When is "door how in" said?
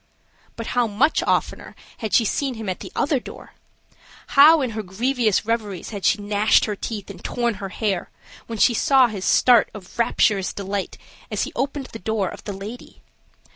3.19-4.71